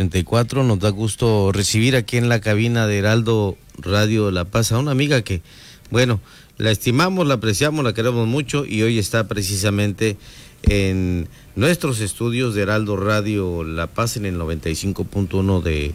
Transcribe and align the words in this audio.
34. 0.00 0.64
Nos 0.64 0.78
da 0.78 0.88
gusto 0.88 1.52
recibir 1.52 1.94
aquí 1.94 2.16
en 2.16 2.30
la 2.30 2.40
cabina 2.40 2.86
de 2.86 2.96
Heraldo 2.96 3.58
Radio 3.76 4.30
La 4.30 4.46
Paz 4.46 4.72
a 4.72 4.78
una 4.78 4.92
amiga 4.92 5.20
que, 5.20 5.42
bueno, 5.90 6.22
la 6.56 6.70
estimamos, 6.70 7.26
la 7.26 7.34
apreciamos, 7.34 7.84
la 7.84 7.92
queremos 7.92 8.26
mucho 8.26 8.64
y 8.64 8.80
hoy 8.80 8.98
está 8.98 9.28
precisamente 9.28 10.16
en 10.62 11.28
nuestros 11.54 12.00
estudios 12.00 12.54
de 12.54 12.62
Heraldo 12.62 12.96
Radio 12.96 13.62
La 13.62 13.88
Paz 13.88 14.16
en 14.16 14.24
el 14.24 14.38
95.1 14.38 15.62
de 15.62 15.92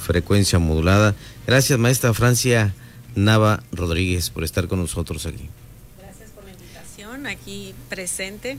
frecuencia 0.00 0.60
modulada. 0.60 1.16
Gracias, 1.44 1.80
maestra 1.80 2.14
Francia 2.14 2.74
Nava 3.16 3.64
Rodríguez, 3.72 4.30
por 4.30 4.44
estar 4.44 4.68
con 4.68 4.78
nosotros 4.78 5.26
aquí. 5.26 5.48
Gracias 5.98 6.30
por 6.30 6.44
la 6.44 6.52
invitación, 6.52 7.26
aquí 7.26 7.74
presente. 7.88 8.56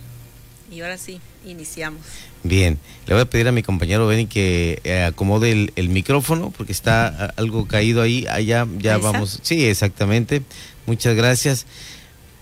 Y 0.71 0.81
ahora 0.81 0.97
sí, 0.97 1.20
iniciamos. 1.45 2.02
Bien, 2.43 2.77
le 3.07 3.13
voy 3.13 3.23
a 3.23 3.25
pedir 3.25 3.47
a 3.47 3.52
mi 3.52 3.63
compañero 3.63 4.07
Benny 4.07 4.27
que 4.27 4.79
eh, 4.84 5.03
acomode 5.03 5.71
el, 5.75 5.89
micrófono 5.89 6.53
porque 6.55 6.71
está 6.71 7.34
algo 7.38 7.67
caído 7.67 8.02
ahí. 8.02 8.25
Allá 8.30 8.67
ya 8.77 8.97
vamos. 8.97 9.39
Sí, 9.41 9.66
exactamente. 9.66 10.44
Muchas 10.85 11.16
gracias. 11.16 11.66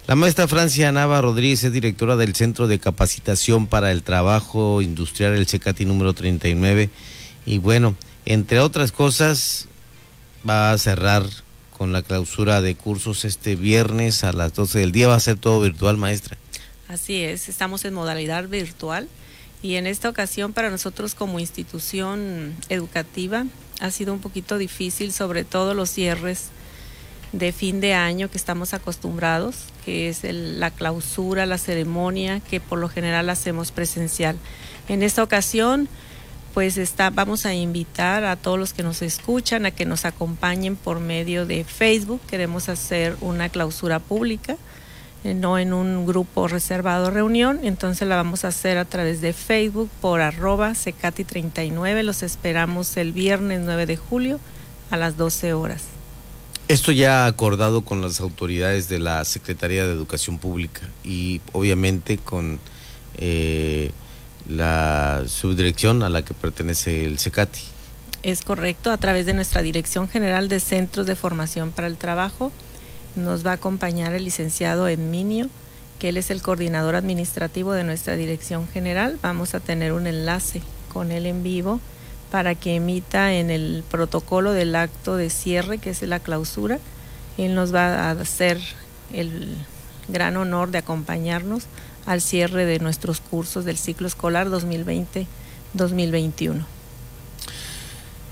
La 0.07 0.15
maestra 0.15 0.47
Francia 0.47 0.91
Nava 0.91 1.19
Rodríguez 1.19 1.63
es 1.63 1.73
directora 1.73 2.15
del 2.15 2.35
Centro 2.35 2.67
de 2.67 2.79
Capacitación 2.79 3.67
para 3.67 3.91
el 3.91 4.03
Trabajo 4.03 4.81
Industrial, 4.81 5.33
el 5.33 5.47
CECATI 5.47 5.85
número 5.85 6.13
39. 6.13 6.89
Y 7.45 7.57
bueno, 7.57 7.95
entre 8.25 8.59
otras 8.59 8.91
cosas, 8.91 9.67
va 10.47 10.71
a 10.71 10.77
cerrar 10.77 11.25
con 11.77 11.91
la 11.91 12.03
clausura 12.03 12.61
de 12.61 12.75
cursos 12.75 13.25
este 13.25 13.55
viernes 13.55 14.23
a 14.23 14.31
las 14.33 14.53
12 14.53 14.79
del 14.79 14.91
día. 14.91 15.07
Va 15.07 15.15
a 15.15 15.19
ser 15.19 15.37
todo 15.37 15.61
virtual, 15.61 15.97
maestra. 15.97 16.37
Así 16.87 17.21
es, 17.21 17.49
estamos 17.49 17.83
en 17.83 17.93
modalidad 17.93 18.47
virtual 18.47 19.09
y 19.61 19.75
en 19.75 19.87
esta 19.87 20.07
ocasión 20.07 20.53
para 20.53 20.69
nosotros 20.69 21.15
como 21.15 21.39
institución 21.39 22.55
educativa 22.69 23.45
ha 23.81 23.91
sido 23.91 24.13
un 24.13 24.21
poquito 24.21 24.57
difícil, 24.57 25.11
sobre 25.11 25.43
todo 25.43 25.73
los 25.73 25.89
cierres 25.89 26.45
de 27.33 27.51
fin 27.51 27.81
de 27.81 27.93
año 27.93 28.31
que 28.31 28.37
estamos 28.37 28.73
acostumbrados, 28.73 29.65
que 29.83 30.07
es 30.07 30.21
la 30.23 30.71
clausura, 30.71 31.45
la 31.45 31.57
ceremonia, 31.57 32.39
que 32.39 32.61
por 32.61 32.79
lo 32.79 32.87
general 32.87 33.29
hacemos 33.29 33.73
presencial. 33.73 34.37
En 34.87 35.03
esta 35.03 35.23
ocasión, 35.23 35.89
pues 36.53 36.77
está, 36.77 37.09
vamos 37.09 37.45
a 37.45 37.53
invitar 37.53 38.23
a 38.23 38.37
todos 38.37 38.57
los 38.57 38.71
que 38.71 38.83
nos 38.83 39.01
escuchan 39.01 39.65
a 39.65 39.71
que 39.71 39.85
nos 39.85 40.05
acompañen 40.05 40.77
por 40.77 41.01
medio 41.01 41.45
de 41.45 41.65
Facebook. 41.65 42.21
Queremos 42.29 42.69
hacer 42.69 43.17
una 43.19 43.49
clausura 43.49 43.99
pública 43.99 44.55
no 45.33 45.57
en 45.57 45.73
un 45.73 46.05
grupo 46.05 46.47
reservado 46.47 47.11
reunión, 47.11 47.59
entonces 47.63 48.07
la 48.07 48.15
vamos 48.15 48.45
a 48.45 48.49
hacer 48.49 48.77
a 48.77 48.85
través 48.85 49.21
de 49.21 49.33
Facebook 49.33 49.89
por 50.01 50.21
arroba 50.21 50.71
secati39, 50.71 52.03
los 52.03 52.23
esperamos 52.23 52.97
el 52.97 53.11
viernes 53.11 53.61
9 53.63 53.85
de 53.85 53.97
julio 53.97 54.39
a 54.89 54.97
las 54.97 55.17
12 55.17 55.53
horas. 55.53 55.83
Esto 56.67 56.91
ya 56.91 57.25
acordado 57.25 57.81
con 57.81 58.01
las 58.01 58.19
autoridades 58.19 58.89
de 58.89 58.99
la 58.99 59.23
Secretaría 59.23 59.85
de 59.85 59.93
Educación 59.93 60.37
Pública 60.37 60.81
y 61.03 61.39
obviamente 61.53 62.17
con 62.17 62.59
eh, 63.17 63.91
la 64.49 65.23
subdirección 65.27 66.03
a 66.03 66.09
la 66.09 66.23
que 66.23 66.33
pertenece 66.33 67.05
el 67.05 67.19
SECATI. 67.19 67.61
Es 68.23 68.41
correcto, 68.41 68.91
a 68.91 68.97
través 68.97 69.25
de 69.25 69.33
nuestra 69.33 69.61
Dirección 69.61 70.09
General 70.09 70.49
de 70.49 70.59
Centros 70.59 71.05
de 71.05 71.15
Formación 71.15 71.71
para 71.71 71.87
el 71.87 71.97
Trabajo 71.97 72.51
nos 73.17 73.45
va 73.45 73.51
a 73.51 73.55
acompañar 73.55 74.13
el 74.13 74.23
licenciado 74.23 74.87
Edminio, 74.87 75.49
que 75.99 76.09
él 76.09 76.17
es 76.17 76.29
el 76.29 76.41
coordinador 76.41 76.95
administrativo 76.95 77.73
de 77.73 77.83
nuestra 77.83 78.15
dirección 78.15 78.67
general. 78.67 79.19
Vamos 79.21 79.55
a 79.55 79.59
tener 79.59 79.93
un 79.93 80.07
enlace 80.07 80.61
con 80.93 81.11
él 81.11 81.25
en 81.25 81.43
vivo 81.43 81.81
para 82.31 82.55
que 82.55 82.75
emita 82.75 83.33
en 83.33 83.49
el 83.49 83.83
protocolo 83.89 84.53
del 84.53 84.75
acto 84.75 85.15
de 85.15 85.29
cierre, 85.29 85.79
que 85.79 85.89
es 85.89 86.01
la 86.03 86.19
clausura. 86.19 86.79
Él 87.37 87.55
nos 87.55 87.73
va 87.73 88.09
a 88.09 88.11
hacer 88.11 88.59
el 89.13 89.55
gran 90.07 90.37
honor 90.37 90.71
de 90.71 90.79
acompañarnos 90.79 91.63
al 92.05 92.21
cierre 92.21 92.65
de 92.65 92.79
nuestros 92.79 93.19
cursos 93.19 93.65
del 93.65 93.77
ciclo 93.77 94.07
escolar 94.07 94.47
2020-2021. 94.49 96.65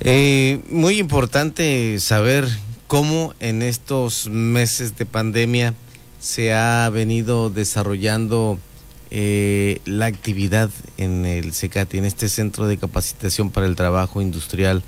Eh, 0.02 0.62
muy 0.70 1.00
importante 1.00 2.00
saber 2.00 2.48
cómo 2.88 3.34
en 3.40 3.62
estos 3.62 4.28
meses 4.30 4.96
de 4.98 5.06
pandemia 5.06 5.74
se 6.20 6.54
ha 6.54 6.90
venido 6.90 7.50
desarrollando 7.50 8.60
eh, 9.12 9.80
la 9.86 10.08
actividad 10.08 10.70
en 10.98 11.26
el 11.26 11.54
CECATI, 11.54 12.00
en 12.00 12.06
este 12.06 12.30
Centro 12.30 12.68
de 12.68 12.78
Capacitación 12.78 13.52
para 13.52 13.68
el 13.68 13.76
Trabajo 13.76 14.22
Industrial, 14.22 14.84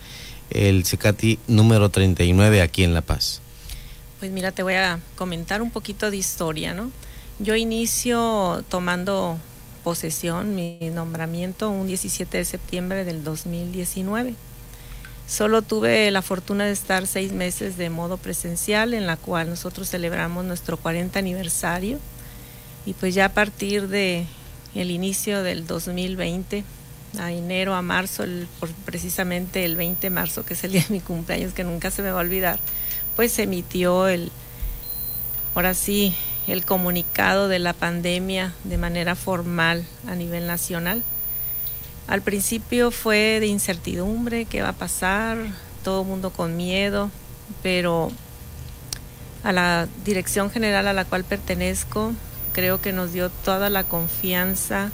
el 0.49 0.85
CECATI 0.85 1.39
número 1.47 1.89
39 1.89 2.61
aquí 2.61 2.83
en 2.83 2.93
La 2.93 3.01
Paz. 3.01 3.41
Pues 4.19 4.31
mira, 4.31 4.51
te 4.51 4.63
voy 4.63 4.73
a 4.73 4.99
comentar 5.15 5.61
un 5.61 5.69
poquito 5.69 6.09
de 6.09 6.17
historia, 6.17 6.73
¿no? 6.73 6.91
Yo 7.39 7.55
inicio 7.55 8.63
tomando 8.67 9.37
posesión, 9.83 10.55
mi 10.55 10.79
nombramiento, 10.91 11.69
un 11.69 11.87
17 11.87 12.37
de 12.37 12.45
septiembre 12.45 13.05
del 13.05 13.23
2019 13.23 14.33
Solo 15.27 15.61
tuve 15.61 16.09
la 16.09 16.21
fortuna 16.21 16.65
de 16.65 16.71
estar 16.71 17.05
seis 17.05 17.33
meses 17.33 17.75
de 17.75 17.89
modo 17.89 18.15
presencial, 18.15 18.93
en 18.93 19.05
la 19.05 19.17
cual 19.17 19.49
nosotros 19.49 19.89
celebramos 19.89 20.45
nuestro 20.45 20.77
40 20.77 21.19
aniversario. 21.19 21.99
Y 22.85 22.93
pues 22.93 23.13
ya 23.13 23.25
a 23.25 23.33
partir 23.33 23.89
de 23.89 24.25
el 24.73 24.89
inicio 24.89 25.43
del 25.43 25.67
2020, 25.67 26.63
a 27.19 27.31
enero, 27.33 27.75
a 27.75 27.81
marzo, 27.81 28.23
precisamente 28.85 29.65
el 29.65 29.75
20 29.75 29.99
de 30.07 30.09
marzo, 30.11 30.45
que 30.45 30.53
es 30.53 30.63
el 30.63 30.71
día 30.71 30.85
de 30.87 30.93
mi 30.93 31.01
cumpleaños, 31.01 31.53
que 31.53 31.65
nunca 31.65 31.91
se 31.91 32.01
me 32.01 32.11
va 32.11 32.19
a 32.19 32.23
olvidar, 32.23 32.57
pues 33.17 33.33
se 33.33 33.43
emitió 33.43 34.07
el, 34.07 34.31
ahora 35.55 35.73
sí, 35.73 36.15
el 36.47 36.63
comunicado 36.63 37.49
de 37.49 37.59
la 37.59 37.73
pandemia 37.73 38.53
de 38.63 38.77
manera 38.77 39.15
formal 39.15 39.83
a 40.07 40.15
nivel 40.15 40.47
nacional. 40.47 41.03
Al 42.07 42.21
principio 42.21 42.91
fue 42.91 43.39
de 43.39 43.47
incertidumbre, 43.47 44.45
qué 44.45 44.61
va 44.61 44.69
a 44.69 44.73
pasar, 44.73 45.37
todo 45.83 46.01
el 46.01 46.07
mundo 46.07 46.31
con 46.31 46.55
miedo, 46.55 47.11
pero 47.61 48.11
a 49.43 49.51
la 49.51 49.87
dirección 50.05 50.49
general 50.49 50.87
a 50.87 50.93
la 50.93 51.05
cual 51.05 51.25
pertenezco, 51.25 52.13
creo 52.53 52.79
que 52.79 52.93
nos 52.93 53.11
dio 53.11 53.29
toda 53.29 53.69
la 53.69 53.83
confianza 53.83 54.91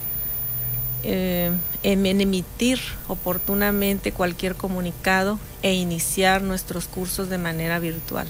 eh, 1.04 1.52
en 1.84 2.06
emitir 2.06 2.80
oportunamente 3.08 4.12
cualquier 4.12 4.56
comunicado 4.56 5.40
e 5.62 5.74
iniciar 5.74 6.42
nuestros 6.42 6.88
cursos 6.88 7.30
de 7.30 7.38
manera 7.38 7.78
virtual 7.80 8.28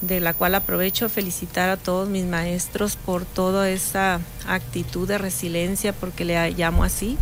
de 0.00 0.20
la 0.20 0.32
cual 0.32 0.54
aprovecho 0.54 1.06
a 1.06 1.08
felicitar 1.10 1.68
a 1.68 1.76
todos 1.76 2.08
mis 2.08 2.24
maestros 2.24 2.96
por 2.96 3.24
toda 3.24 3.68
esa 3.70 4.20
actitud 4.46 5.06
de 5.06 5.18
resiliencia, 5.18 5.92
porque 5.92 6.24
le 6.24 6.50
llamo 6.52 6.84
así, 6.84 7.18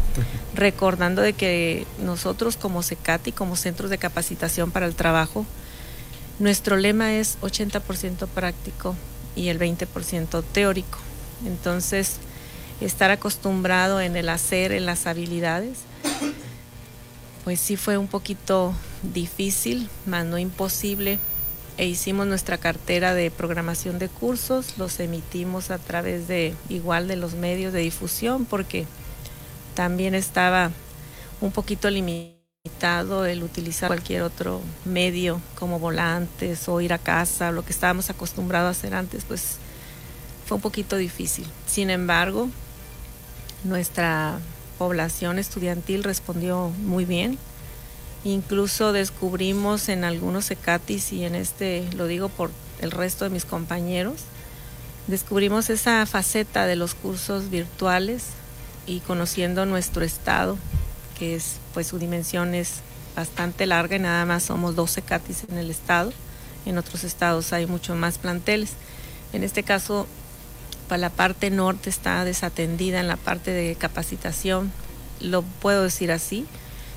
recordando 0.55 1.23
de 1.23 1.33
que 1.33 1.87
nosotros 2.03 2.57
como 2.57 2.83
CECATI, 2.83 3.33
como 3.33 3.57
Centros 3.57 3.91
de 3.91 3.99
Capacitación 3.99 4.71
para 4.71 4.87
el 4.87 4.95
Trabajo, 4.95 5.45
nuestro 6.39 6.77
lema 6.77 7.15
es 7.15 7.37
80% 7.41 8.29
práctico 8.29 8.95
y 9.35 9.49
el 9.49 9.59
20% 9.59 10.45
teórico. 10.53 10.99
Entonces, 11.45 12.19
estar 12.81 13.11
acostumbrado 13.11 14.01
en 14.01 14.17
el 14.17 14.29
hacer, 14.29 14.71
en 14.71 14.87
las 14.87 15.07
habilidades, 15.09 15.79
pues 17.43 17.61
sí 17.61 17.77
fue 17.77 17.99
un 17.99 18.07
poquito 18.07 18.73
difícil, 19.03 19.89
más 20.07 20.25
no 20.27 20.39
imposible, 20.39 21.19
e 21.79 21.87
hicimos 21.87 22.27
nuestra 22.27 22.59
cartera 22.59 23.15
de 23.15 23.31
programación 23.31 24.01
de 24.01 24.09
cursos, 24.09 24.77
los 24.79 24.99
emitimos 24.99 25.71
a 25.71 25.79
través 25.79 26.27
de 26.27 26.55
igual 26.69 27.07
de 27.07 27.15
los 27.15 27.35
medios 27.35 27.73
de 27.73 27.81
difusión 27.81 28.45
porque 28.45 28.85
también 29.75 30.17
estaba 30.17 30.73
un 31.41 31.53
poquito 31.53 31.89
limitado 31.89 33.25
el 33.27 33.45
utilizar 33.45 33.89
cualquier 33.89 34.23
otro 34.23 34.61
medio 34.85 35.41
como 35.57 35.79
volantes 35.79 36.69
o 36.69 36.81
ir 36.81 36.93
a 36.93 36.99
casa, 36.99 37.53
lo 37.53 37.65
que 37.65 37.73
estábamos 37.73 38.11
acostumbrados 38.11 38.67
a 38.67 38.71
hacer 38.79 38.95
antes, 38.95 39.25
pues 39.25 39.59
fue 40.47 40.57
un 40.57 40.61
poquito 40.61 40.97
difícil. 40.97 41.47
Sin 41.69 41.91
embargo, 41.91 42.49
nuestra 43.63 44.41
población 44.79 45.39
estudiantil 45.39 46.03
respondió 46.03 46.71
muy 46.83 47.05
bien 47.05 47.39
Incluso 48.25 48.93
descubrimos 48.93 49.89
en 49.89 50.05
algunos 50.05 50.51
ECATIS 50.51 51.13
y 51.13 51.25
en 51.25 51.35
este, 51.35 51.89
lo 51.97 52.07
digo 52.07 52.29
por 52.29 52.51
el 52.81 52.91
resto 52.91 53.25
de 53.25 53.31
mis 53.31 53.45
compañeros, 53.45 54.23
descubrimos 55.07 55.71
esa 55.71 56.05
faceta 56.07 56.67
de 56.67 56.77
los 56.77 56.95
cursos 56.95 57.51
virtuales 57.51 58.25
y 58.87 59.01
conociendo 59.01 59.67
nuestro 59.67 60.05
estado, 60.05 60.59
que 61.19 61.37
es, 61.37 61.57
pues 61.75 61.87
su 61.87 61.99
dimensión 61.99 62.55
es 62.55 62.81
bastante 63.15 63.67
larga 63.67 63.97
y 63.97 64.01
nada 64.01 64.25
más 64.27 64.45
somos 64.45 64.75
12 64.77 65.03
CATIS 65.03 65.45
en 65.51 65.59
el 65.59 65.71
estado. 65.71 66.13
En 66.67 66.79
otros 66.79 67.05
estados 67.05 67.53
hay 67.53 67.67
mucho 67.67 67.95
más 67.95 68.19
planteles. 68.19 68.73
En 69.33 69.43
este 69.43 69.63
caso, 69.63 70.07
para 70.89 70.99
la 70.99 71.11
parte 71.11 71.51
norte 71.51 71.91
está 71.91 72.25
desatendida 72.25 73.01
en 73.01 73.09
la 73.09 73.17
parte 73.17 73.53
de 73.53 73.75
capacitación, 73.77 74.73
lo 75.21 75.43
puedo 75.43 75.85
decir 75.85 76.11
así, 76.13 76.47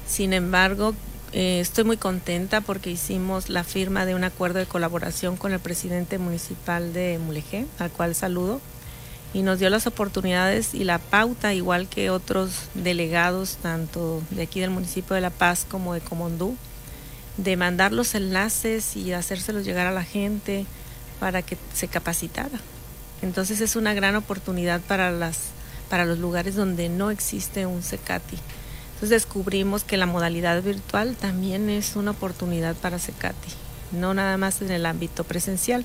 Sin 0.08 0.34
embargo, 0.34 0.94
eh, 1.34 1.62
estoy 1.62 1.86
muy 1.86 1.98
contenta 1.98 2.60
porque 2.60 2.92
hicimos 2.92 3.50
la 3.50 3.64
firma 3.64 4.06
de 4.06 4.16
un 4.16 4.24
acuerdo 4.26 4.60
de 4.60 4.66
colaboración 4.66 5.38
con 5.38 5.54
el 5.54 5.60
presidente 5.60 6.18
municipal 6.18 6.92
de 6.92 7.20
Mulegé, 7.20 7.66
al 7.80 7.90
cual 7.90 8.16
saludo, 8.16 8.60
y 9.34 9.44
nos 9.44 9.60
dio 9.60 9.70
las 9.70 9.88
oportunidades 9.88 10.74
y 10.74 10.84
la 10.84 11.00
pauta, 11.00 11.54
igual 11.54 11.88
que 11.88 12.10
otros 12.10 12.52
delegados, 12.74 13.58
tanto 13.62 14.22
de 14.32 14.42
aquí 14.44 14.60
del 14.60 14.72
municipio 14.72 15.16
de 15.16 15.22
La 15.22 15.30
Paz 15.30 15.66
como 15.70 15.94
de 15.94 16.02
Comondú, 16.02 16.58
de 17.38 17.56
mandar 17.56 17.94
los 17.94 18.14
enlaces 18.14 18.98
y 18.98 19.14
hacérselos 19.14 19.64
llegar 19.64 19.88
a 19.88 19.92
la 19.92 20.04
gente 20.04 20.66
para 21.22 21.42
que 21.42 21.58
se 21.74 21.88
capacitara. 21.88 22.60
Entonces 23.22 23.62
es 23.62 23.78
una 23.78 23.94
gran 23.94 24.18
oportunidad 24.18 24.82
para, 24.82 25.12
las, 25.12 25.40
para 25.90 26.04
los 26.04 26.20
lugares 26.20 26.56
donde 26.56 26.90
no 26.90 27.10
existe 27.10 27.66
un 27.66 27.84
CECATI. 27.84 28.38
Entonces 29.02 29.24
descubrimos 29.24 29.84
que 29.84 29.98
la 29.98 30.06
modalidad 30.06 30.62
virtual 30.62 31.16
también 31.20 31.72
es 31.72 31.96
una 31.96 32.12
oportunidad 32.12 32.76
para 32.76 33.00
CECATI, 33.00 33.50
no 33.94 34.14
nada 34.14 34.38
más 34.38 34.62
en 34.62 34.70
el 34.70 34.86
ámbito 34.86 35.24
presencial. 35.24 35.84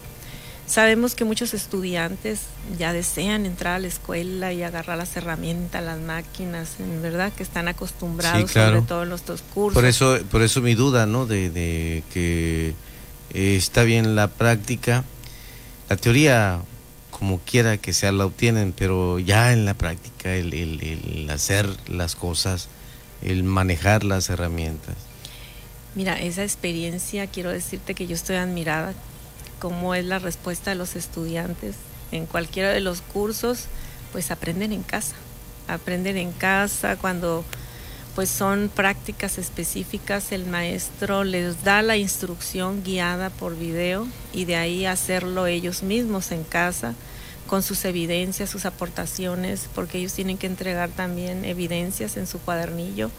Sabemos 0.66 1.14
que 1.14 1.24
muchos 1.24 1.54
estudiantes 1.54 2.40
ya 2.78 2.92
desean 2.92 3.46
entrar 3.46 3.76
a 3.76 3.78
la 3.78 3.86
escuela 3.86 4.52
y 4.52 4.62
agarrar 4.62 4.98
las 4.98 5.16
herramientas, 5.16 5.82
las 5.82 5.98
máquinas, 5.98 6.74
en 6.78 7.00
verdad 7.00 7.32
que 7.32 7.42
están 7.42 7.68
acostumbrados 7.68 8.50
sobre 8.50 8.82
todo 8.82 9.04
en 9.04 9.08
nuestros 9.08 9.40
cursos. 9.40 9.72
Por 9.72 9.86
eso, 9.86 10.18
por 10.30 10.42
eso 10.42 10.60
mi 10.60 10.74
duda, 10.74 11.06
¿no? 11.06 11.24
De, 11.24 12.02
que 12.12 12.74
eh, 13.32 13.56
está 13.56 13.84
bien 13.84 14.14
la 14.14 14.28
práctica, 14.28 15.04
la 15.88 15.96
teoría 15.96 16.60
como 17.10 17.40
quiera 17.40 17.78
que 17.78 17.94
sea 17.94 18.12
la 18.12 18.26
obtienen, 18.26 18.74
pero 18.76 19.18
ya 19.18 19.54
en 19.54 19.64
la 19.64 19.72
práctica 19.72 20.34
el, 20.34 20.52
el 20.52 21.30
hacer 21.30 21.66
las 21.88 22.14
cosas, 22.14 22.68
el 23.22 23.44
manejar 23.44 24.04
las 24.04 24.28
herramientas. 24.30 24.94
Mira, 25.94 26.20
esa 26.20 26.42
experiencia, 26.42 27.26
quiero 27.26 27.50
decirte 27.50 27.94
que 27.94 28.06
yo 28.06 28.14
estoy 28.14 28.36
admirada 28.36 28.92
cómo 29.58 29.94
es 29.94 30.04
la 30.04 30.18
respuesta 30.18 30.70
de 30.70 30.76
los 30.76 30.96
estudiantes 30.96 31.76
en 32.12 32.26
cualquiera 32.26 32.70
de 32.70 32.80
los 32.80 33.00
cursos, 33.00 33.64
pues 34.12 34.30
aprenden 34.30 34.72
en 34.72 34.82
casa. 34.82 35.16
Aprenden 35.68 36.16
en 36.16 36.32
casa 36.32 36.96
cuando 36.96 37.44
pues 38.14 38.30
son 38.30 38.70
prácticas 38.74 39.36
específicas, 39.36 40.32
el 40.32 40.46
maestro 40.46 41.22
les 41.22 41.64
da 41.64 41.82
la 41.82 41.98
instrucción 41.98 42.82
guiada 42.82 43.28
por 43.28 43.58
video 43.58 44.08
y 44.32 44.46
de 44.46 44.56
ahí 44.56 44.86
hacerlo 44.86 45.46
ellos 45.46 45.82
mismos 45.82 46.32
en 46.32 46.42
casa 46.42 46.94
con 47.46 47.62
sus 47.62 47.84
evidencias, 47.84 48.50
sus 48.50 48.66
aportaciones, 48.66 49.68
porque 49.74 49.98
ellos 49.98 50.12
tienen 50.12 50.38
que 50.38 50.46
entregar 50.46 50.90
también 50.90 51.44
evidencias 51.44 52.16
en 52.16 52.26
su 52.26 52.38
cuadernillo, 52.38 53.10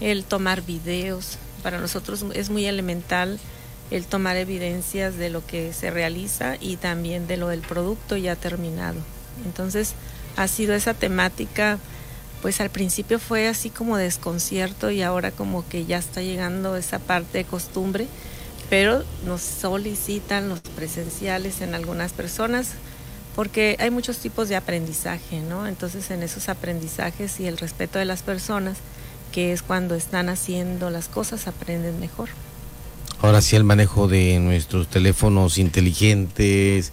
el 0.00 0.24
tomar 0.24 0.62
videos. 0.62 1.38
Para 1.62 1.78
nosotros 1.78 2.24
es 2.34 2.50
muy 2.50 2.66
elemental 2.66 3.38
el 3.90 4.04
tomar 4.06 4.36
evidencias 4.36 5.16
de 5.16 5.30
lo 5.30 5.46
que 5.46 5.72
se 5.72 5.90
realiza 5.90 6.56
y 6.60 6.76
también 6.76 7.26
de 7.26 7.36
lo 7.36 7.48
del 7.48 7.60
producto 7.60 8.16
ya 8.16 8.36
terminado. 8.36 8.98
Entonces 9.44 9.94
ha 10.36 10.48
sido 10.48 10.74
esa 10.74 10.94
temática, 10.94 11.78
pues 12.42 12.60
al 12.60 12.70
principio 12.70 13.18
fue 13.18 13.48
así 13.48 13.70
como 13.70 13.96
desconcierto 13.96 14.90
y 14.90 15.02
ahora 15.02 15.30
como 15.30 15.68
que 15.68 15.86
ya 15.86 15.98
está 15.98 16.20
llegando 16.22 16.76
esa 16.76 16.98
parte 16.98 17.38
de 17.38 17.44
costumbre, 17.44 18.06
pero 18.68 19.04
nos 19.24 19.42
solicitan 19.42 20.48
los 20.48 20.60
presenciales 20.60 21.60
en 21.60 21.74
algunas 21.74 22.12
personas 22.12 22.72
porque 23.36 23.76
hay 23.78 23.90
muchos 23.90 24.16
tipos 24.16 24.48
de 24.48 24.56
aprendizaje, 24.56 25.40
¿no? 25.40 25.66
Entonces 25.66 26.10
en 26.10 26.22
esos 26.22 26.48
aprendizajes 26.48 27.38
y 27.38 27.46
el 27.46 27.58
respeto 27.58 27.98
de 27.98 28.06
las 28.06 28.22
personas, 28.22 28.78
que 29.30 29.52
es 29.52 29.60
cuando 29.60 29.94
están 29.94 30.30
haciendo 30.30 30.88
las 30.88 31.08
cosas, 31.08 31.46
aprenden 31.46 32.00
mejor. 32.00 32.30
Ahora 33.20 33.42
sí 33.42 33.54
el 33.54 33.64
manejo 33.64 34.08
de 34.08 34.40
nuestros 34.40 34.88
teléfonos 34.88 35.58
inteligentes, 35.58 36.92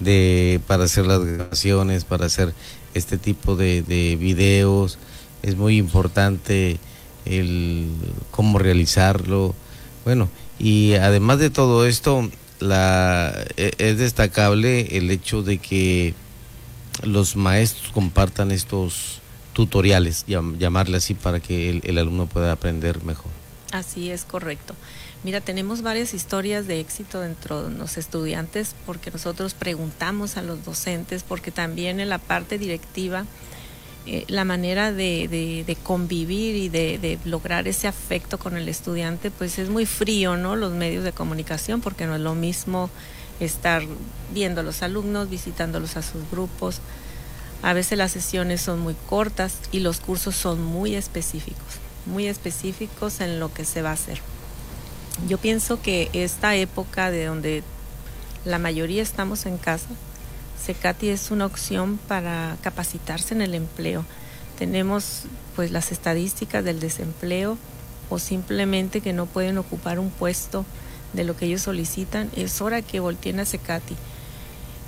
de 0.00 0.60
para 0.66 0.84
hacer 0.84 1.06
las 1.06 1.24
grabaciones, 1.24 2.04
para 2.04 2.26
hacer 2.26 2.52
este 2.94 3.16
tipo 3.16 3.54
de, 3.54 3.82
de 3.82 4.16
videos, 4.16 4.98
es 5.42 5.56
muy 5.56 5.76
importante 5.76 6.78
el 7.24 7.88
cómo 8.32 8.58
realizarlo. 8.58 9.54
Bueno, 10.04 10.28
y 10.58 10.94
además 10.94 11.38
de 11.38 11.50
todo 11.50 11.86
esto, 11.86 12.28
la, 12.60 13.32
e, 13.56 13.72
es 13.78 13.98
destacable 13.98 14.96
el 14.96 15.10
hecho 15.10 15.42
de 15.42 15.58
que 15.58 16.14
los 17.02 17.36
maestros 17.36 17.92
compartan 17.92 18.50
estos 18.50 19.20
tutoriales, 19.52 20.24
llamarle 20.26 20.96
así, 20.96 21.14
para 21.14 21.40
que 21.40 21.70
el, 21.70 21.82
el 21.84 21.98
alumno 21.98 22.26
pueda 22.26 22.52
aprender 22.52 23.02
mejor. 23.04 23.30
Así 23.72 24.10
es, 24.10 24.24
correcto. 24.24 24.74
Mira, 25.24 25.40
tenemos 25.40 25.80
varias 25.80 26.12
historias 26.12 26.66
de 26.66 26.80
éxito 26.80 27.20
dentro 27.20 27.68
de 27.68 27.78
los 27.78 27.96
estudiantes 27.96 28.74
porque 28.84 29.10
nosotros 29.10 29.54
preguntamos 29.54 30.36
a 30.36 30.42
los 30.42 30.64
docentes, 30.64 31.22
porque 31.22 31.50
también 31.50 31.98
en 31.98 32.10
la 32.10 32.18
parte 32.18 32.58
directiva, 32.58 33.24
eh, 34.06 34.24
la 34.28 34.44
manera 34.44 34.92
de, 34.92 35.76
convivir 35.82 36.56
y 36.56 36.68
de, 36.68 37.18
lograr 37.24 37.66
ese 37.68 37.88
afecto 37.88 38.38
con 38.38 38.56
el 38.56 38.68
estudiante, 38.68 39.30
pues 39.30 39.58
es 39.58 39.70
muy 39.70 39.86
frío, 39.86 40.36
¿no? 40.36 40.56
Los 40.56 40.72
medios 40.72 41.04
de 41.04 41.12
comunicación, 41.12 41.80
porque 41.80 42.06
no 42.06 42.14
es 42.14 42.20
lo 42.20 42.34
mismo 42.34 42.90
estar 43.40 43.82
viendo 44.32 44.60
a 44.60 44.64
los 44.64 44.82
alumnos, 44.82 45.30
visitándolos 45.30 45.96
a 45.96 46.02
sus 46.02 46.28
grupos. 46.30 46.80
A 47.62 47.72
veces 47.72 47.96
las 47.96 48.12
sesiones 48.12 48.60
son 48.60 48.80
muy 48.80 48.94
cortas 49.08 49.56
y 49.72 49.80
los 49.80 50.00
cursos 50.00 50.36
son 50.36 50.62
muy 50.62 50.94
específicos, 50.94 51.78
muy 52.04 52.26
específicos 52.26 53.20
en 53.20 53.40
lo 53.40 53.54
que 53.54 53.64
se 53.64 53.80
va 53.80 53.90
a 53.90 53.94
hacer. 53.94 54.20
Yo 55.28 55.38
pienso 55.38 55.80
que 55.80 56.10
esta 56.12 56.56
época 56.56 57.10
de 57.10 57.24
donde 57.24 57.62
la 58.44 58.58
mayoría 58.58 59.02
estamos 59.02 59.46
en 59.46 59.56
casa, 59.56 59.88
Secati 60.62 61.08
es 61.08 61.30
una 61.30 61.46
opción 61.46 61.98
para 62.08 62.56
capacitarse 62.62 63.34
en 63.34 63.42
el 63.42 63.54
empleo. 63.54 64.04
Tenemos 64.58 65.22
pues 65.56 65.70
las 65.70 65.92
estadísticas 65.92 66.64
del 66.64 66.80
desempleo 66.80 67.58
o 68.10 68.18
simplemente 68.18 69.00
que 69.00 69.12
no 69.12 69.26
pueden 69.26 69.58
ocupar 69.58 69.98
un 69.98 70.10
puesto 70.10 70.64
de 71.12 71.24
lo 71.24 71.36
que 71.36 71.46
ellos 71.46 71.62
solicitan. 71.62 72.30
Es 72.36 72.60
hora 72.60 72.82
que 72.82 73.00
volteen 73.00 73.40
a 73.40 73.44
Secati 73.44 73.96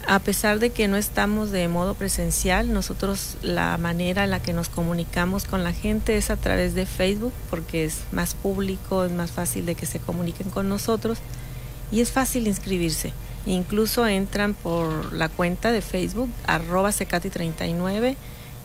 a 0.08 0.20
pesar 0.20 0.60
de 0.60 0.70
que 0.70 0.86
no 0.86 0.96
estamos 0.96 1.50
de 1.50 1.66
modo 1.66 1.94
presencial, 1.94 2.72
nosotros 2.72 3.36
la 3.42 3.76
manera 3.76 4.22
en 4.22 4.30
la 4.30 4.40
que 4.40 4.52
nos 4.52 4.68
comunicamos 4.68 5.44
con 5.44 5.64
la 5.64 5.72
gente 5.72 6.16
es 6.16 6.30
a 6.30 6.36
través 6.36 6.74
de 6.74 6.86
Facebook, 6.86 7.32
porque 7.50 7.84
es 7.84 7.98
más 8.12 8.34
público, 8.34 9.04
es 9.04 9.10
más 9.10 9.32
fácil 9.32 9.66
de 9.66 9.74
que 9.74 9.84
se 9.84 9.98
comuniquen 9.98 10.50
con 10.50 10.68
nosotros 10.68 11.18
y 11.90 12.00
es 12.02 12.12
fácil 12.12 12.46
inscribirse. 12.46 13.12
Incluso 13.46 14.06
entran 14.06 14.54
por 14.54 15.12
la 15.12 15.28
cuenta 15.28 15.70
de 15.70 15.80
Facebook, 15.80 16.28
arroba 16.46 16.90
secati39, 16.90 18.16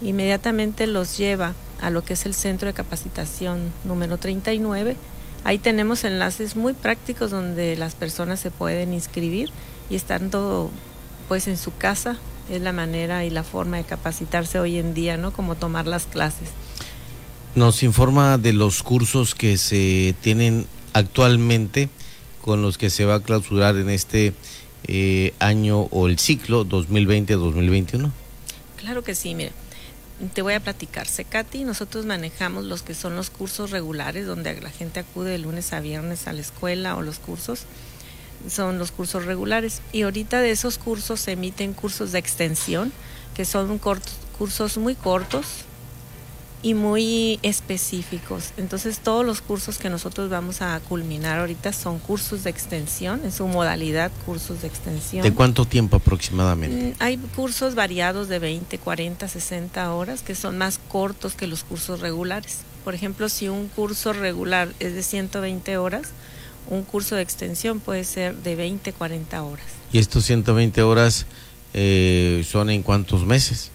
inmediatamente 0.02 0.88
los 0.88 1.18
lleva 1.18 1.54
a 1.82 1.92
lo 1.92 2.04
que 2.04 2.14
es 2.14 2.26
el 2.26 2.34
centro 2.34 2.68
de 2.68 2.74
capacitación 2.74 3.72
número 3.84 4.18
39. 4.18 4.96
Ahí 5.44 5.60
tenemos 5.60 6.04
enlaces 6.04 6.56
muy 6.56 6.74
prácticos 6.74 7.32
donde 7.32 7.76
las 7.76 7.96
personas 7.96 8.40
se 8.40 8.52
pueden 8.52 8.94
inscribir 8.94 9.50
y 9.90 9.96
estando 9.96 10.72
pues 11.28 11.48
en 11.48 11.58
su 11.58 11.76
casa 11.76 12.18
es 12.50 12.62
la 12.62 12.74
manera 12.74 13.24
y 13.24 13.30
la 13.30 13.44
forma 13.44 13.78
de 13.78 13.84
capacitarse 13.84 14.60
hoy 14.60 14.78
en 14.78 14.94
día, 14.94 15.18
¿no? 15.18 15.32
Como 15.32 15.56
tomar 15.56 15.88
las 15.88 16.06
clases. 16.06 16.50
Nos 17.56 17.84
informa 17.84 18.38
de 18.38 18.54
los 18.54 18.84
cursos 18.84 19.36
que 19.36 19.58
se 19.58 20.16
tienen 20.22 20.66
actualmente 20.94 21.90
con 22.42 22.62
los 22.62 22.78
que 22.78 22.90
se 22.90 23.06
va 23.06 23.16
a 23.16 23.20
clausurar 23.22 23.78
en 23.78 23.90
este 23.90 24.34
eh, 24.88 25.34
año 25.40 25.82
o 25.92 26.08
el 26.08 26.20
ciclo 26.20 26.66
2020-2021. 26.66 28.12
Claro 28.78 29.04
que 29.04 29.16
sí, 29.16 29.36
mire. 29.36 29.52
Te 30.34 30.44
voy 30.44 30.54
a 30.54 30.60
platicar. 30.60 31.08
Secati, 31.08 31.64
nosotros 31.64 32.06
manejamos 32.06 32.66
los 32.66 32.84
que 32.84 32.94
son 32.94 33.16
los 33.16 33.32
cursos 33.32 33.72
regulares, 33.72 34.28
donde 34.28 34.60
la 34.62 34.70
gente 34.70 35.00
acude 35.00 35.32
de 35.32 35.40
lunes 35.40 35.74
a 35.74 35.80
viernes 35.80 36.28
a 36.28 36.34
la 36.34 36.42
escuela 36.42 36.96
o 36.96 37.02
los 37.02 37.18
cursos 37.18 37.66
son 38.50 38.78
los 38.78 38.92
cursos 38.92 39.26
regulares. 39.26 39.82
Y 39.92 40.04
ahorita 40.04 40.42
de 40.42 40.52
esos 40.52 40.78
cursos 40.78 41.22
se 41.22 41.32
emiten 41.32 41.74
cursos 41.74 42.12
de 42.12 42.20
extensión, 42.20 42.92
que 43.36 43.46
son 43.46 43.80
cursos 43.80 44.78
muy 44.78 44.96
cortos 44.96 45.66
y 46.64 46.74
muy 46.74 47.40
específicos. 47.42 48.52
Entonces 48.58 49.00
todos 49.00 49.26
los 49.26 49.42
cursos 49.42 49.78
que 49.78 49.90
nosotros 49.90 50.30
vamos 50.30 50.62
a 50.62 50.80
culminar 50.82 51.40
ahorita 51.40 51.74
son 51.74 52.00
cursos 52.00 52.44
de 52.44 52.50
extensión, 52.50 53.22
en 53.24 53.32
su 53.32 53.48
modalidad 53.48 54.12
cursos 54.26 54.62
de 54.62 54.68
extensión. 54.68 55.24
¿De 55.24 55.34
cuánto 55.34 55.66
tiempo 55.66 55.98
aproximadamente? 55.98 56.90
Mm, 56.90 56.94
hay 57.00 57.18
cursos 57.36 57.76
variados 57.76 58.28
de 58.28 58.40
20, 58.40 58.78
40, 58.78 59.28
60 59.28 59.94
horas 59.94 60.22
que 60.22 60.36
son 60.36 60.58
más 60.58 60.80
cortos 60.88 61.34
que 61.34 61.48
los 61.48 61.64
cursos 61.64 62.00
regulares. 62.00 62.60
Por 62.84 62.96
ejemplo, 62.96 63.30
si 63.30 63.48
un 63.48 63.68
curso 63.68 64.14
regular 64.14 64.70
es 64.80 64.94
de 64.94 65.04
120 65.04 65.78
horas, 65.78 66.10
un 66.70 66.84
curso 66.84 67.16
de 67.16 67.24
extensión 67.24 67.80
puede 67.80 68.04
ser 68.04 68.36
de 68.38 68.56
20, 68.56 68.94
40 68.94 69.44
horas. 69.44 69.66
¿Y 69.92 69.98
estos 69.98 70.26
120 70.26 70.82
horas 70.84 71.26
eh, 71.74 72.46
son 72.48 72.70
en 72.70 72.84
cuántos 72.84 73.26
meses? 73.26 73.72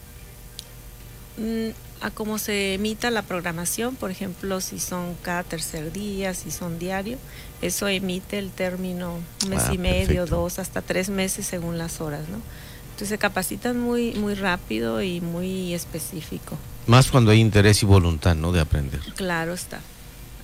A 2.00 2.10
cómo 2.10 2.38
se 2.38 2.74
emita 2.74 3.10
la 3.10 3.22
programación, 3.22 3.96
por 3.96 4.10
ejemplo, 4.10 4.60
si 4.60 4.78
son 4.78 5.14
cada 5.22 5.42
tercer 5.42 5.92
día, 5.92 6.34
si 6.34 6.50
son 6.50 6.78
diario, 6.78 7.18
eso 7.62 7.88
emite 7.88 8.38
el 8.38 8.50
término 8.50 9.18
un 9.44 9.48
mes 9.48 9.64
ah, 9.68 9.74
y 9.74 9.78
medio, 9.78 10.26
dos, 10.26 10.58
hasta 10.58 10.82
tres 10.82 11.08
meses 11.08 11.46
según 11.46 11.78
las 11.78 12.00
horas, 12.00 12.28
¿no? 12.28 12.40
Entonces 12.86 13.08
se 13.08 13.18
capacitan 13.18 13.78
muy, 13.78 14.12
muy 14.14 14.34
rápido 14.34 15.02
y 15.02 15.20
muy 15.20 15.74
específico. 15.74 16.58
Más 16.86 17.10
cuando 17.10 17.30
hay 17.30 17.40
interés 17.40 17.82
y 17.82 17.86
voluntad, 17.86 18.34
¿no? 18.34 18.52
De 18.52 18.60
aprender. 18.60 19.00
Claro 19.16 19.54
está, 19.54 19.80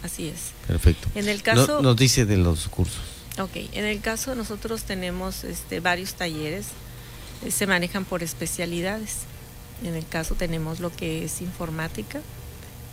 así 0.03 0.29
es. 0.29 0.53
Perfecto. 0.67 1.09
En 1.15 1.29
el 1.29 1.43
caso... 1.43 1.83
nos 1.83 1.97
dice 1.97 2.25
de 2.27 2.37
los 2.37 2.69
cursos. 2.69 3.01
Ok, 3.39 3.57
en 3.73 3.85
el 3.85 4.01
caso 4.01 4.35
nosotros 4.35 4.83
tenemos 4.83 5.45
este, 5.45 5.81
varios 5.81 6.15
talleres, 6.15 6.67
eh, 7.45 7.51
se 7.51 7.67
manejan 7.67 8.05
por 8.05 8.23
especialidades. 8.23 9.21
En 9.85 9.95
el 9.95 10.07
caso 10.07 10.35
tenemos 10.35 10.81
lo 10.81 10.91
que 10.95 11.25
es 11.25 11.41
informática, 11.41 12.21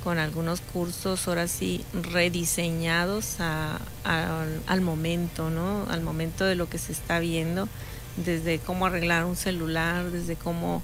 con 0.03 0.17
algunos 0.17 0.61
cursos 0.61 1.27
ahora 1.27 1.47
sí 1.47 1.83
rediseñados 1.93 3.37
al 3.39 4.81
momento, 4.81 5.49
¿no? 5.49 5.85
Al 5.89 6.01
momento 6.01 6.45
de 6.45 6.55
lo 6.55 6.69
que 6.69 6.77
se 6.77 6.91
está 6.91 7.19
viendo, 7.19 7.67
desde 8.17 8.59
cómo 8.59 8.85
arreglar 8.85 9.25
un 9.25 9.35
celular, 9.35 10.09
desde 10.09 10.35
cómo 10.35 10.81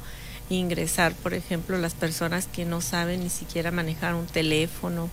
ingresar, 0.50 1.13
por 1.15 1.33
ejemplo, 1.33 1.77
las 1.77 1.95
personas 1.95 2.47
que 2.47 2.65
no 2.65 2.81
saben 2.81 3.24
ni 3.24 3.29
siquiera 3.29 3.71
manejar 3.71 4.13
un 4.13 4.27
teléfono. 4.27 5.09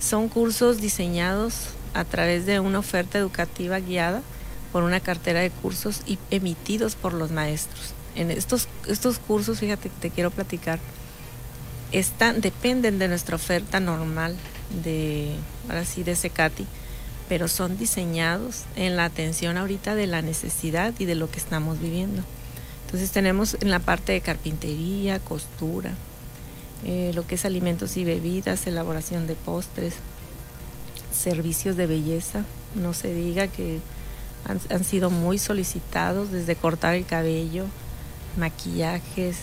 Son 0.00 0.28
cursos 0.28 0.80
diseñados 0.80 1.70
a 1.94 2.04
través 2.04 2.46
de 2.46 2.60
una 2.60 2.78
oferta 2.78 3.18
educativa 3.18 3.80
guiada 3.80 4.22
por 4.70 4.84
una 4.84 5.00
cartera 5.00 5.40
de 5.40 5.50
cursos 5.50 6.02
y 6.06 6.18
emitidos 6.30 6.94
por 6.94 7.14
los 7.14 7.32
maestros 7.32 7.94
en 8.14 8.30
estos, 8.30 8.68
estos 8.86 9.18
cursos, 9.18 9.58
fíjate, 9.60 9.90
te 10.00 10.10
quiero 10.10 10.30
platicar, 10.30 10.78
están, 11.92 12.40
dependen 12.40 12.98
de 12.98 13.08
nuestra 13.08 13.36
oferta 13.36 13.80
normal 13.80 14.36
de, 14.82 15.34
ahora 15.68 15.84
sí, 15.84 16.02
de 16.02 16.16
Secati, 16.16 16.66
pero 17.28 17.48
son 17.48 17.78
diseñados 17.78 18.64
en 18.76 18.96
la 18.96 19.04
atención 19.04 19.56
ahorita 19.56 19.94
de 19.94 20.06
la 20.06 20.22
necesidad 20.22 20.94
y 20.98 21.04
de 21.04 21.14
lo 21.14 21.30
que 21.30 21.38
estamos 21.38 21.80
viviendo. 21.80 22.22
Entonces 22.86 23.10
tenemos 23.10 23.56
en 23.60 23.70
la 23.70 23.78
parte 23.78 24.12
de 24.12 24.20
carpintería, 24.20 25.18
costura, 25.18 25.92
eh, 26.84 27.12
lo 27.14 27.26
que 27.26 27.36
es 27.36 27.44
alimentos 27.44 27.96
y 27.96 28.04
bebidas, 28.04 28.66
elaboración 28.66 29.26
de 29.26 29.34
postres, 29.34 29.94
servicios 31.12 31.76
de 31.76 31.86
belleza, 31.86 32.44
no 32.74 32.92
se 32.92 33.14
diga 33.14 33.46
que 33.46 33.78
han, 34.44 34.60
han 34.70 34.84
sido 34.84 35.10
muy 35.10 35.38
solicitados 35.38 36.32
desde 36.32 36.56
cortar 36.56 36.94
el 36.94 37.06
cabello, 37.06 37.66
maquillajes, 38.36 39.36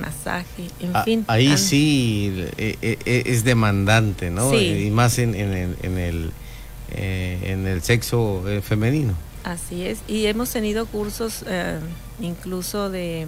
masaje, 0.00 0.68
en 0.80 0.94
ah, 0.94 1.02
fin. 1.04 1.24
Ahí 1.28 1.56
sí 1.56 2.32
eh, 2.56 2.76
eh, 2.82 2.98
eh, 3.04 3.22
es 3.26 3.44
demandante, 3.44 4.30
¿no? 4.30 4.58
Y 4.58 4.90
más 4.90 5.18
en, 5.18 5.34
en, 5.34 5.52
el, 5.52 5.76
en, 5.82 5.98
el, 5.98 6.32
en 6.92 7.66
el 7.66 7.82
sexo 7.82 8.44
femenino. 8.62 9.14
Así 9.44 9.86
es. 9.86 9.98
Y 10.08 10.26
hemos 10.26 10.50
tenido 10.50 10.86
cursos 10.86 11.44
incluso 12.20 12.90
de 12.90 13.26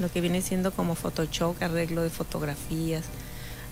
lo 0.00 0.10
que 0.10 0.20
viene 0.20 0.42
siendo 0.42 0.72
como 0.72 0.94
Photoshop, 0.94 1.62
arreglo 1.62 2.02
de 2.02 2.10
fotografías. 2.10 3.04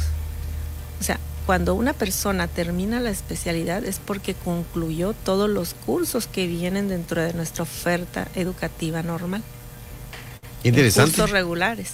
O 1.00 1.04
sea, 1.04 1.20
cuando 1.46 1.76
una 1.76 1.94
persona 1.94 2.48
termina 2.48 3.00
la 3.00 3.10
especialidad 3.10 3.84
es 3.84 4.00
porque 4.00 4.34
concluyó 4.34 5.14
todos 5.14 5.50
los 5.50 5.74
cursos 5.74 6.28
que 6.28 6.48
vienen 6.48 6.88
dentro 6.88 7.22
de 7.22 7.34
nuestra 7.34 7.64
oferta 7.64 8.28
educativa 8.36 9.04
normal. 9.04 9.44
Interesante. 10.64 11.12
cursos 11.12 11.32
regulares. 11.32 11.92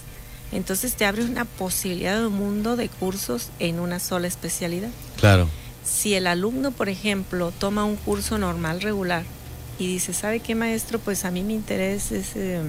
Entonces 0.51 0.94
te 0.94 1.06
abre 1.06 1.24
una 1.24 1.46
posibilidad 1.46 2.20
de 2.20 2.27
un 2.27 2.34
mundo 2.34 2.75
de 2.75 2.89
cursos 2.89 3.50
en 3.60 3.79
una 3.79 4.00
sola 4.00 4.27
especialidad. 4.27 4.89
Claro 5.18 5.48
si 5.83 6.13
el 6.13 6.27
alumno, 6.27 6.71
por 6.71 6.89
ejemplo, 6.89 7.51
toma 7.57 7.83
un 7.83 7.95
curso 7.95 8.38
normal 8.38 8.81
regular 8.81 9.24
y 9.77 9.88
dice, 9.88 10.13
¿sabe 10.13 10.39
qué 10.39 10.55
maestro? 10.55 11.00
Pues 11.00 11.25
a 11.25 11.31
mí 11.31 11.41
mi 11.41 11.55
interés 11.55 12.12
es 12.12 12.36
eh, 12.36 12.62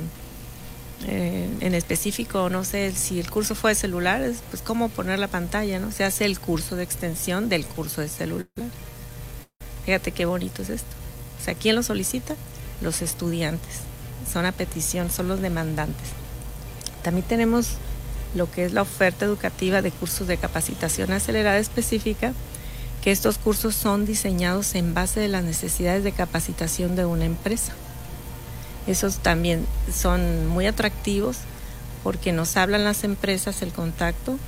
en 1.61 1.75
específico, 1.75 2.51
no 2.51 2.65
sé, 2.65 2.93
si 2.93 3.19
el 3.19 3.31
curso 3.31 3.55
fue 3.55 3.73
de 3.73 3.75
celulares, 3.75 4.39
pues 4.51 4.63
cómo 4.63 4.89
poner 4.89 5.19
la 5.19 5.29
pantalla, 5.29 5.79
¿no? 5.79 5.91
Se 5.93 6.05
hace 6.05 6.25
el 6.25 6.39
curso 6.39 6.77
de 6.77 6.85
extensión 6.85 7.49
del 7.49 7.67
curso 7.67 8.01
de 8.01 8.09
celular. 8.09 8.47
Fíjate 9.85 10.13
qué 10.13 10.25
bonito 10.25 10.63
es 10.63 10.71
esto. 10.71 10.91
O 11.41 11.45
sea, 11.45 11.55
¿quién 11.55 11.75
lo 11.75 11.83
solicita? 11.83 12.37
Los 12.81 13.03
estudiantes. 13.03 13.81
Son 14.31 14.45
a 14.45 14.53
petición, 14.53 15.11
son 15.11 15.27
los 15.27 15.41
demandantes. 15.41 16.09
También 17.03 17.27
tenemos 17.27 17.71
lo 18.35 18.51
que 18.51 18.65
es 18.65 18.73
la 18.73 18.83
oferta 18.83 19.25
educativa 19.25 19.83
de 19.83 19.91
cursos 19.91 20.29
de 20.29 20.37
capacitación 20.37 21.13
acelerada 21.13 21.59
específica 21.59 22.35
que 23.03 23.11
estos 23.11 23.39
cursos 23.39 23.75
son 23.75 24.05
diseñados 24.05 24.75
en 24.75 24.95
base 24.95 25.21
de 25.21 25.29
las 25.29 25.45
necesidades 25.45 26.05
de 26.05 26.13
capacitación 26.13 26.97
de 26.97 27.05
una 27.05 27.25
empresa. 27.25 27.73
Esos 28.87 29.19
también 29.19 29.67
son 29.93 30.47
muy 30.49 30.67
atractivos 30.67 31.39
porque 32.03 32.33
nos 32.33 32.57
hablan 32.57 32.85
las 32.85 33.05
empresas 33.05 33.63
el 33.63 33.73
contacto, 33.73 34.39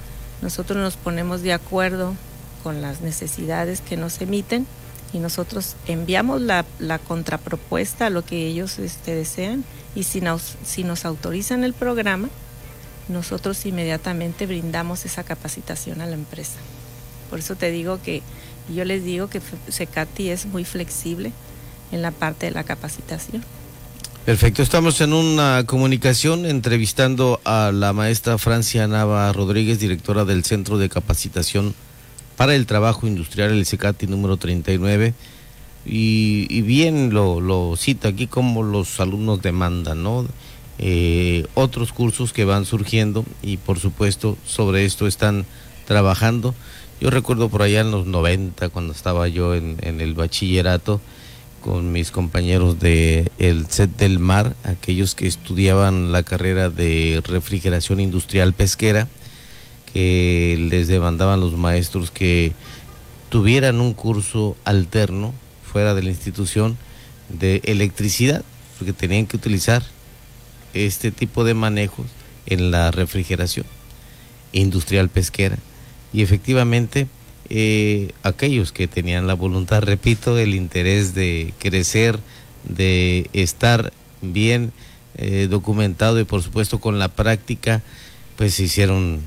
nosotros 0.41 0.79
nos 0.79 0.97
ponemos 0.97 1.43
de 1.43 1.53
acuerdo 1.53 2.15
con 2.63 2.83
las 2.83 3.01
necesidades 3.01 3.81
que 3.81 3.97
nos 3.97 4.21
emiten 4.21 4.67
y 5.13 5.19
nosotros 5.19 5.77
enviamos 5.87 6.41
la, 6.41 6.65
contrapropuesta 7.07 8.07
a 8.07 8.11
lo 8.11 8.25
que 8.25 8.47
ellos 8.47 8.79
este, 8.79 9.15
desean 9.15 9.65
y 9.95 10.05
si 10.05 10.21
nos, 10.21 10.57
si 10.65 10.85
nos 10.85 11.05
autorizan 11.05 11.65
el 11.65 11.75
programa, 11.75 12.29
nosotros 13.09 13.65
inmediatamente 13.67 14.47
brindamos 14.47 15.05
esa 15.05 15.23
capacitación 15.23 16.01
a 16.01 16.07
la 16.07 16.15
empresa. 16.15 16.59
Por 17.29 17.39
eso 17.39 17.57
te 17.57 17.71
digo 17.71 18.01
que 18.03 18.23
yo 18.75 18.85
les 18.85 19.05
digo 19.05 19.29
que 19.29 19.41
Secati 19.69 20.31
es 20.31 20.47
muy 20.47 20.65
flexible 20.65 21.33
en 21.91 22.03
la 22.03 22.11
parte 22.11 22.47
de 22.47 22.53
la 22.53 22.65
capacitación. 22.65 23.45
Perfecto, 24.25 24.63
estamos 24.63 25.01
en 25.01 25.13
una 25.13 25.65
comunicación 25.67 26.47
entrevistando 26.47 27.41
a 27.45 27.73
la 27.73 27.93
maestra 27.93 28.39
Francia 28.39 28.87
Nava 28.87 29.33
Rodríguez, 29.33 29.81
directora 29.81 30.25
del 30.25 30.45
Centro 30.45 30.79
de 30.79 30.89
Capacitación 30.89 31.75
para 32.37 32.55
el 32.55 32.67
Trabajo 32.67 33.07
Industrial, 33.07 33.51
el 33.51 33.67
Secati 33.67 34.07
número 34.07 34.37
39. 34.37 35.15
y, 35.85 36.61
bien 36.63 37.13
lo, 37.13 37.41
lo, 37.41 37.77
cita 37.77 38.09
aquí 38.09 38.29
como 38.29 38.63
los 38.63 39.01
alumnos 39.01 39.43
demandan, 39.43 40.05
¿no? 40.05 40.27
Eh, 40.79 41.47
otros 41.55 41.93
cursos 41.93 42.33
que 42.33 42.45
van 42.45 42.65
surgiendo 42.65 43.25
y 43.43 43.57
por 43.57 43.79
supuesto 43.79 44.37
sobre 44.47 44.85
esto 44.85 45.07
están 45.07 45.45
trabajando. 45.87 46.55
Yo 47.03 47.11
recuerdo 47.11 47.49
por 47.49 47.63
allá 47.63 47.81
en 47.81 47.91
los 47.91 48.07
90 48.07 48.69
cuando 48.69 48.93
estaba 48.93 49.27
yo 49.27 49.57
en, 49.57 49.77
el 49.83 50.15
bachillerato 50.15 51.01
con 51.61 51.91
mis 51.91 52.13
compañeros 52.13 52.79
de 52.79 53.29
el 53.41 53.67
set 53.67 53.91
del 53.97 54.21
mar, 54.21 54.55
aquellos 54.63 55.17
que 55.17 55.27
estudiaban 55.27 56.13
la 56.13 56.23
carrera 56.23 56.71
de 56.71 57.21
refrigeración 57.27 57.99
industrial 57.99 58.53
pesquera, 58.53 59.09
que 59.93 60.57
les 60.71 60.87
demandaban 60.87 61.41
los 61.41 61.55
maestros 61.55 62.13
que 62.13 62.53
tuvieran 63.31 63.81
un 63.81 63.95
curso 63.95 64.57
alterno 64.63 65.35
fuera 65.65 65.95
de 65.95 66.05
la 66.05 66.11
institución 66.11 66.79
de 67.29 67.63
electricidad, 67.65 68.45
porque 68.79 68.93
tenían 68.93 69.27
que 69.27 69.37
utilizar 69.37 69.83
este 70.73 71.11
tipo 71.11 71.43
de 71.43 71.55
manejos 71.55 72.07
en 72.47 72.71
la 72.71 72.93
refrigeración 72.93 73.67
industrial 74.53 75.09
pesquera. 75.09 75.59
Y 76.13 76.23
efectivamente, 76.23 77.07
eh, 77.49 78.13
aquellos 78.23 78.73
que 78.73 78.89
tenían 78.89 79.27
la 79.27 79.35
voluntad, 79.35 79.83
repito, 79.83 80.39
el 80.39 80.55
interés 80.55 81.15
de 81.15 81.55
crecer, 81.59 82.19
de 82.65 83.29
estar 83.33 83.93
bien 84.21 84.73
eh, 85.17 85.49
documentado 85.51 86.21
y 86.21 86.25
por 86.25 86.43
supuesto 86.43 86.81
con 86.81 86.99
la 86.99 87.09
práctica, 87.09 87.83
pues 88.37 88.55
se 88.55 88.65
hicieron 88.65 89.21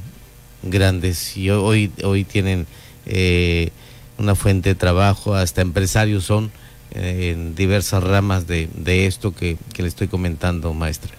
grandes 0.64 1.38
y 1.38 1.50
hoy, 1.50 1.92
hoy 2.04 2.24
tienen 2.24 2.66
eh, 3.06 3.70
una 4.18 4.36
fuente 4.36 4.70
de 4.70 4.76
trabajo, 4.76 5.36
hasta 5.36 5.62
empresarios 5.62 6.24
son 6.24 6.52
en 6.92 7.56
diversas 7.56 8.04
ramas 8.04 8.48
de, 8.48 8.70
de 8.74 9.06
esto 9.06 9.36
que, 9.36 9.58
que, 9.74 9.82
le 9.82 9.90
estoy 9.90 10.08
comentando, 10.08 10.74
maestra. 10.74 11.12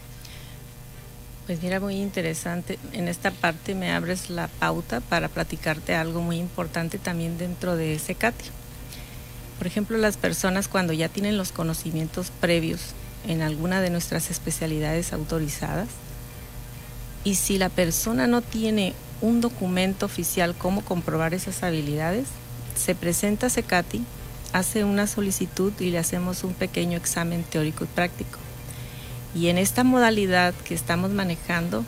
Pues 1.46 1.62
mira, 1.62 1.78
muy 1.78 1.94
interesante. 1.94 2.76
En 2.92 3.06
esta 3.06 3.30
parte 3.30 3.76
me 3.76 3.92
abres 3.92 4.30
la 4.30 4.48
pauta 4.48 5.00
para 5.00 5.28
platicarte 5.28 5.94
algo 5.94 6.20
muy 6.20 6.38
importante 6.38 6.98
también 6.98 7.38
dentro 7.38 7.76
de 7.76 7.94
ese 7.94 8.16
CATI. 8.16 8.46
Por 9.58 9.68
ejemplo, 9.68 9.96
las 9.96 10.16
personas 10.16 10.66
cuando 10.66 10.92
ya 10.92 11.08
tienen 11.08 11.36
los 11.38 11.52
conocimientos 11.52 12.32
previos 12.40 12.80
en 13.28 13.42
alguna 13.42 13.80
de 13.80 13.90
nuestras 13.90 14.28
especialidades 14.28 15.12
autorizadas, 15.12 15.88
y 17.22 17.36
si 17.36 17.58
la 17.58 17.68
persona 17.68 18.26
no 18.26 18.42
tiene 18.42 18.94
un 19.20 19.40
documento 19.40 20.06
oficial 20.06 20.56
cómo 20.56 20.84
comprobar 20.84 21.32
esas 21.32 21.62
habilidades, 21.62 22.26
se 22.76 22.96
presenta 22.96 23.46
a 23.46 23.50
CECATI, 23.50 24.04
hace 24.52 24.82
una 24.82 25.06
solicitud 25.06 25.72
y 25.78 25.90
le 25.90 25.98
hacemos 25.98 26.42
un 26.42 26.54
pequeño 26.54 26.98
examen 26.98 27.44
teórico 27.44 27.84
y 27.84 27.88
práctico. 27.88 28.45
Y 29.35 29.49
en 29.49 29.59
esta 29.59 29.85
modalidad 29.85 30.54
que 30.54 30.75
estamos 30.75 31.11
manejando, 31.11 31.85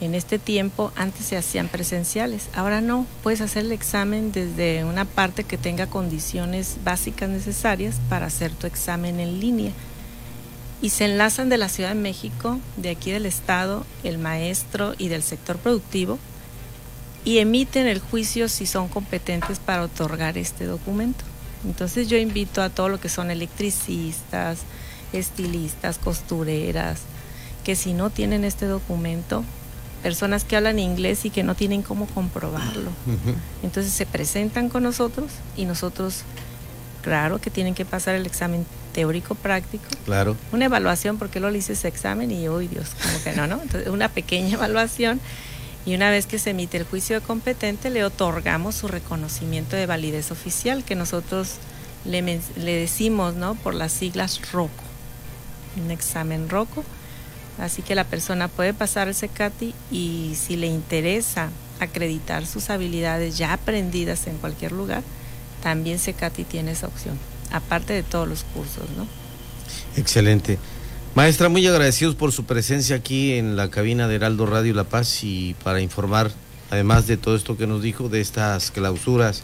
en 0.00 0.14
este 0.14 0.38
tiempo 0.38 0.92
antes 0.96 1.26
se 1.26 1.36
hacían 1.36 1.68
presenciales, 1.68 2.48
ahora 2.54 2.80
no, 2.80 3.06
puedes 3.22 3.40
hacer 3.40 3.64
el 3.64 3.72
examen 3.72 4.32
desde 4.32 4.84
una 4.84 5.04
parte 5.04 5.44
que 5.44 5.58
tenga 5.58 5.86
condiciones 5.86 6.76
básicas 6.84 7.28
necesarias 7.28 7.96
para 8.08 8.26
hacer 8.26 8.52
tu 8.52 8.66
examen 8.66 9.20
en 9.20 9.40
línea. 9.40 9.72
Y 10.82 10.90
se 10.90 11.06
enlazan 11.06 11.48
de 11.48 11.56
la 11.56 11.68
Ciudad 11.68 11.90
de 11.90 11.94
México, 11.94 12.58
de 12.76 12.90
aquí 12.90 13.10
del 13.10 13.26
Estado, 13.26 13.86
el 14.04 14.18
maestro 14.18 14.94
y 14.98 15.08
del 15.08 15.22
sector 15.22 15.56
productivo 15.56 16.18
y 17.26 17.38
emiten 17.38 17.88
el 17.88 17.98
juicio 17.98 18.48
si 18.48 18.66
son 18.66 18.86
competentes 18.86 19.58
para 19.58 19.82
otorgar 19.82 20.38
este 20.38 20.64
documento. 20.64 21.24
Entonces 21.64 22.08
yo 22.08 22.16
invito 22.16 22.62
a 22.62 22.70
todo 22.70 22.88
lo 22.88 23.00
que 23.00 23.08
son 23.08 23.32
electricistas, 23.32 24.60
estilistas, 25.12 25.98
costureras, 25.98 27.00
que 27.64 27.76
si 27.76 27.92
no 27.92 28.10
tienen 28.10 28.44
este 28.44 28.66
documento, 28.66 29.44
personas 30.02 30.44
que 30.44 30.56
hablan 30.56 30.78
inglés 30.78 31.24
y 31.24 31.30
que 31.30 31.42
no 31.42 31.54
tienen 31.54 31.82
cómo 31.82 32.06
comprobarlo. 32.06 32.90
Entonces 33.62 33.92
se 33.92 34.06
presentan 34.06 34.68
con 34.68 34.82
nosotros 34.82 35.30
y 35.56 35.64
nosotros, 35.64 36.22
claro 37.02 37.40
que 37.40 37.50
tienen 37.50 37.74
que 37.74 37.84
pasar 37.84 38.14
el 38.14 38.26
examen 38.26 38.66
teórico 38.92 39.34
práctico. 39.34 39.84
Claro. 40.04 40.36
Una 40.52 40.66
evaluación, 40.66 41.18
porque 41.18 41.40
lo 41.40 41.54
hice 41.54 41.72
ese 41.72 41.88
examen 41.88 42.30
y 42.30 42.48
hoy 42.48 42.68
Dios, 42.68 42.92
como 43.02 43.22
que 43.22 43.32
no, 43.32 43.46
¿no? 43.46 43.60
Entonces 43.60 43.88
una 43.88 44.08
pequeña 44.08 44.54
evaluación 44.54 45.20
y 45.86 45.94
una 45.94 46.10
vez 46.10 46.26
que 46.26 46.38
se 46.38 46.50
emite 46.50 46.76
el 46.76 46.84
juicio 46.84 47.20
de 47.20 47.26
competente 47.26 47.90
le 47.90 48.04
otorgamos 48.04 48.74
su 48.74 48.88
reconocimiento 48.88 49.76
de 49.76 49.86
validez 49.86 50.32
oficial 50.32 50.84
que 50.84 50.96
nosotros 50.96 51.54
le, 52.04 52.22
le 52.22 52.76
decimos 52.76 53.34
¿no? 53.34 53.54
por 53.54 53.74
las 53.74 53.92
siglas 53.92 54.40
ROCO, 54.52 54.70
un 55.80 55.90
examen 55.90 56.48
ROCO. 56.48 56.84
Así 57.58 57.82
que 57.82 57.94
la 57.94 58.04
persona 58.04 58.48
puede 58.48 58.74
pasar 58.74 59.08
el 59.08 59.14
CECATI 59.14 59.74
y 59.90 60.34
si 60.34 60.56
le 60.56 60.66
interesa 60.66 61.48
acreditar 61.80 62.46
sus 62.46 62.70
habilidades 62.70 63.38
ya 63.38 63.52
aprendidas 63.52 64.26
en 64.26 64.36
cualquier 64.36 64.72
lugar, 64.72 65.02
también 65.62 65.98
CECATI 65.98 66.44
tiene 66.44 66.72
esa 66.72 66.86
opción, 66.86 67.18
aparte 67.50 67.92
de 67.94 68.02
todos 68.02 68.28
los 68.28 68.44
cursos, 68.44 68.84
¿no? 68.96 69.06
Excelente. 69.96 70.58
Maestra, 71.14 71.48
muy 71.48 71.66
agradecidos 71.66 72.14
por 72.14 72.30
su 72.30 72.44
presencia 72.44 72.96
aquí 72.96 73.32
en 73.32 73.56
la 73.56 73.70
cabina 73.70 74.06
de 74.06 74.16
Heraldo 74.16 74.44
Radio 74.44 74.74
La 74.74 74.84
Paz 74.84 75.24
y 75.24 75.56
para 75.64 75.80
informar, 75.80 76.30
además 76.70 77.06
de 77.06 77.16
todo 77.16 77.36
esto 77.36 77.56
que 77.56 77.66
nos 77.66 77.82
dijo, 77.82 78.10
de 78.10 78.20
estas 78.20 78.70
clausuras, 78.70 79.42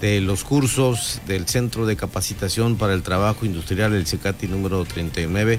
de 0.00 0.20
los 0.20 0.44
cursos 0.44 1.20
del 1.26 1.46
Centro 1.46 1.86
de 1.86 1.96
Capacitación 1.96 2.76
para 2.76 2.94
el 2.94 3.02
Trabajo 3.02 3.46
Industrial, 3.46 3.92
el 3.94 4.06
CECATI 4.06 4.48
número 4.48 4.84
39, 4.84 5.58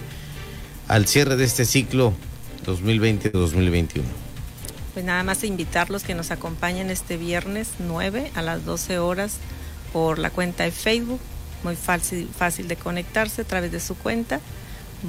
al 0.87 1.07
cierre 1.07 1.35
de 1.35 1.45
este 1.45 1.65
ciclo 1.65 2.13
2020-2021. 2.65 4.03
Pues 4.93 5.05
nada 5.05 5.23
más 5.23 5.43
invitarlos 5.43 6.03
que 6.03 6.15
nos 6.15 6.31
acompañen 6.31 6.89
este 6.89 7.17
viernes 7.17 7.71
9 7.79 8.31
a 8.35 8.41
las 8.41 8.65
12 8.65 8.99
horas 8.99 9.37
por 9.91 10.19
la 10.19 10.29
cuenta 10.29 10.63
de 10.63 10.71
Facebook, 10.71 11.19
muy 11.63 11.75
fácil, 11.75 12.29
fácil 12.37 12.67
de 12.67 12.75
conectarse 12.75 13.41
a 13.41 13.45
través 13.45 13.71
de 13.71 13.79
su 13.79 13.95
cuenta 13.95 14.39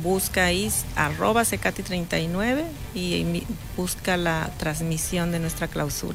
busca 0.02 0.46
ahí 0.46 0.70
arroba 0.94 1.42
secati39 1.42 2.64
y 2.94 3.44
busca 3.76 4.16
la 4.16 4.50
transmisión 4.58 5.32
de 5.32 5.38
nuestra 5.38 5.68
clausura. 5.68 6.14